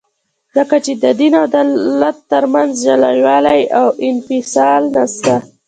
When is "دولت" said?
1.55-2.17